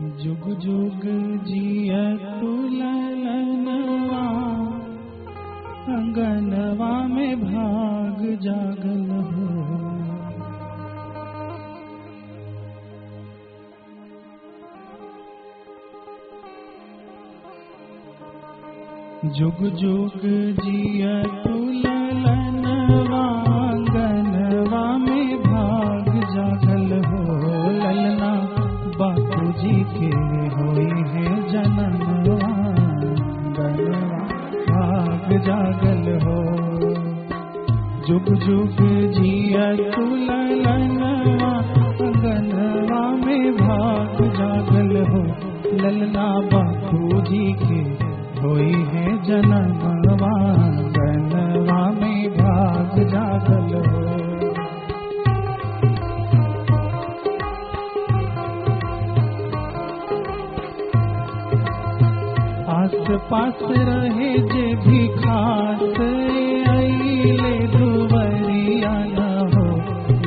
[0.00, 1.02] जुग जुग
[1.44, 1.90] जिय
[2.40, 4.24] तुलनवा
[5.94, 9.44] अंगनवा में भाग जागल हो।
[19.38, 20.20] जुग जुग
[20.64, 21.63] जिय तुलनवा
[29.60, 30.10] जी के
[30.54, 32.52] होई है जननवा
[34.68, 36.38] भाग जागल हो।
[38.06, 38.78] जुग जुग
[39.16, 41.52] जिया तुलनवा
[42.04, 45.22] अंगनवा में भाग जागल हो।
[45.82, 47.80] ललना बापू जी के
[48.40, 53.93] होई है जननवा अंगनवा में भाग जागल हो।
[63.04, 65.80] आस पास रहे जे भी खास
[66.70, 69.66] अइले दुवरिया न हो।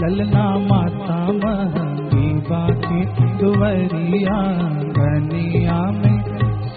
[0.01, 3.01] ललना माता महंगी बाकी
[3.37, 4.37] दुवरिया
[4.97, 6.19] गनिया में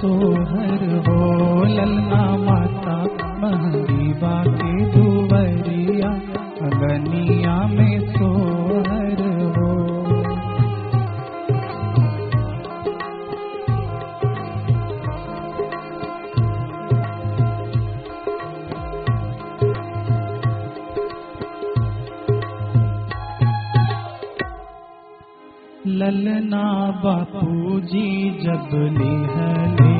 [0.00, 1.20] सोहर हो।
[1.64, 2.96] ललना माता
[3.42, 4.69] महंगी बाकी
[25.86, 26.62] ललना
[27.04, 29.99] बापू जी जब लिहले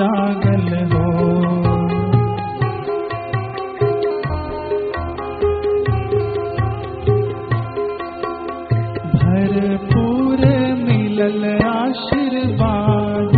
[0.00, 1.08] जागल हो।
[9.14, 10.42] भरपूर
[10.82, 13.36] मिलल आशीर्वाद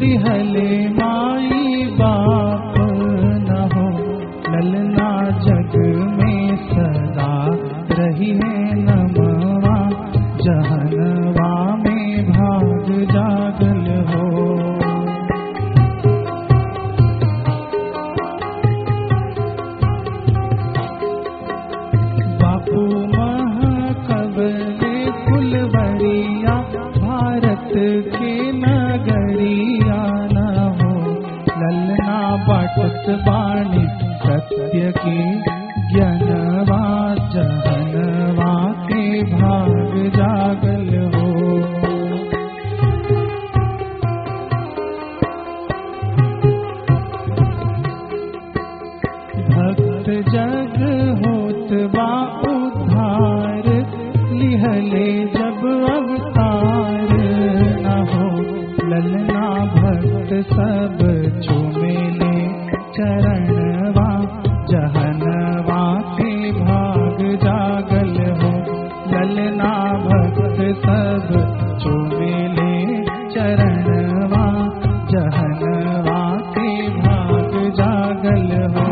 [0.00, 2.74] दिहले माई बाप
[3.46, 3.88] न हो।
[4.50, 5.10] ललना
[5.46, 5.76] जग
[6.18, 7.32] में सदा
[7.98, 9.78] रही है नमवा
[10.44, 11.13] जहनवा
[33.26, 33.86] बाणी
[34.24, 35.18] सत्य के
[35.92, 36.82] ज्ञानवा
[37.34, 38.54] जहनवा
[38.86, 41.32] के भाग जागल हो
[50.34, 50.76] जग
[51.20, 52.10] होत बा
[52.48, 53.66] उद्धार
[54.40, 55.62] लिहले जब
[55.94, 57.12] अवतार।
[57.84, 58.28] न हो
[58.90, 60.98] ललना भक्त सब
[69.24, 69.72] ललना
[70.04, 71.28] भक्त सब
[71.82, 72.72] चुमेले
[73.30, 74.44] चरणवा,
[75.12, 76.20] जहनवा
[76.56, 78.86] के भाग जागल हो।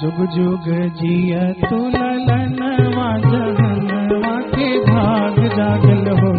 [0.00, 0.64] जुग जुग
[1.00, 6.32] जिय तुलनवा जहनवा के भाग जागल हो।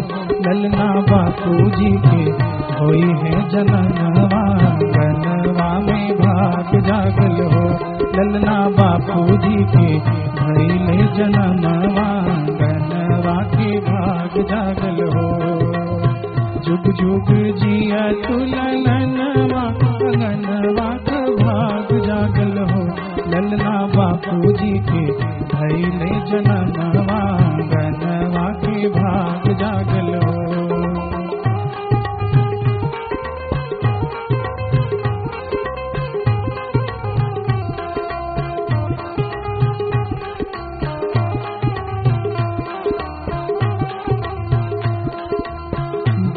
[0.46, 2.22] ललना बापू जी के
[2.74, 4.44] होई है जननवा,
[4.96, 7.66] गनवा में भाग जागल हो।
[8.18, 9.98] ललना बापू जी के
[10.40, 11.83] भैले जननवा। गनवा के
[14.54, 15.28] जागल हो।
[16.66, 17.30] जुग जुग
[17.60, 22.82] जिया तुलनवा गनवा का भाग जागल हो।
[23.32, 25.02] ललना बापू जी के
[25.54, 26.93] भैले जनमवा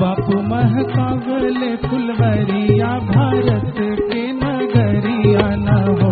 [0.02, 5.68] बापू महकावले फुलवरिया, भारत के नगरिया न
[6.02, 6.12] हो।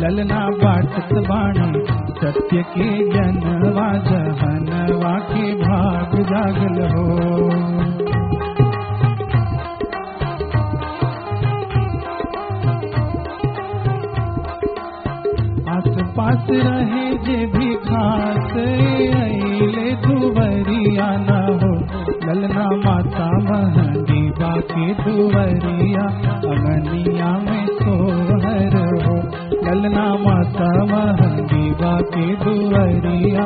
[0.00, 1.80] ललना बाटत बाणी,
[2.20, 7.08] सत्य के जनवा जहनवा के भाग जागल हो।
[15.74, 21.73] आस पास रहे जे भी खास अले दुवरिया न हो।
[22.04, 26.02] ललना माता महँगी बाकी दुवरिया,
[26.52, 29.14] अगनिया में सोहर हो।
[29.64, 33.42] ललना माता महँगी बाकी दुवरिया,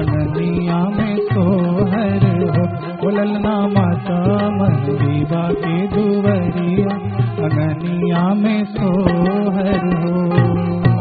[0.00, 2.24] अगनिया में सोहर
[2.56, 2.64] हो।
[3.06, 6.96] ओ ललना माता महँगी बाकी दुवरिया,
[7.44, 10.91] अगनिया में सोहर हो।